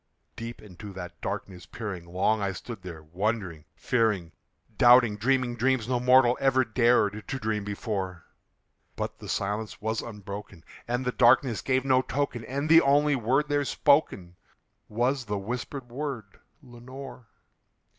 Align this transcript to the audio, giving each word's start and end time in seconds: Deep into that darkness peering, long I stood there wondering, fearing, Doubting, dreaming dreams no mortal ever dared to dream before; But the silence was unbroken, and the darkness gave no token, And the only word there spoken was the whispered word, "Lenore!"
Deep 0.35 0.63
into 0.63 0.91
that 0.93 1.21
darkness 1.21 1.67
peering, 1.67 2.05
long 2.07 2.41
I 2.41 2.53
stood 2.53 2.81
there 2.81 3.03
wondering, 3.03 3.65
fearing, 3.75 4.31
Doubting, 4.75 5.15
dreaming 5.15 5.55
dreams 5.55 5.87
no 5.87 5.99
mortal 5.99 6.35
ever 6.41 6.65
dared 6.65 7.23
to 7.27 7.37
dream 7.37 7.63
before; 7.63 8.25
But 8.95 9.19
the 9.19 9.29
silence 9.29 9.79
was 9.79 10.01
unbroken, 10.01 10.63
and 10.87 11.05
the 11.05 11.11
darkness 11.11 11.61
gave 11.61 11.85
no 11.85 12.01
token, 12.01 12.43
And 12.45 12.67
the 12.67 12.81
only 12.81 13.15
word 13.15 13.47
there 13.47 13.63
spoken 13.63 14.35
was 14.89 15.23
the 15.25 15.37
whispered 15.37 15.89
word, 15.91 16.39
"Lenore!" 16.63 17.27